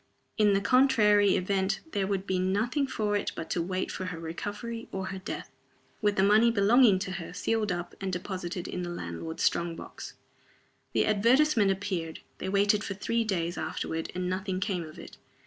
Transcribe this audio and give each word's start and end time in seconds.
In 0.35 0.53
the 0.53 0.61
contrary 0.61 1.35
event 1.35 1.81
there 1.91 2.07
would 2.07 2.25
be 2.25 2.39
nothing 2.39 2.87
for 2.87 3.15
it 3.15 3.31
but 3.35 3.51
to 3.51 3.61
wait 3.61 3.91
for 3.91 4.05
her 4.05 4.19
recovery 4.19 4.87
or 4.91 5.05
her 5.09 5.19
death 5.19 5.51
with 6.01 6.15
the 6.15 6.23
money 6.23 6.49
belonging 6.49 6.97
to 6.97 7.11
her 7.11 7.33
sealed 7.33 7.71
up, 7.71 7.93
and 8.01 8.11
deposited 8.11 8.67
in 8.67 8.81
the 8.81 8.89
landlord's 8.89 9.43
strongbox. 9.43 10.15
The 10.93 11.05
advertisement 11.05 11.69
appeared. 11.69 12.21
They 12.39 12.49
waited 12.49 12.83
for 12.83 12.95
three 12.95 13.23
days 13.23 13.59
afterward, 13.59 14.11
and 14.15 14.27
nothing 14.27 14.59
came 14.59 14.83
of 14.85 14.97
it. 14.97 15.17